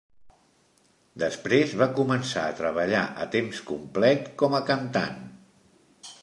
Després 1.23 1.75
va 1.81 1.87
començar 1.99 2.45
a 2.45 2.55
treballar 2.63 3.03
a 3.27 3.29
temps 3.37 3.61
complet 3.69 4.27
com 4.45 4.57
a 4.61 4.65
cantant. 4.73 5.23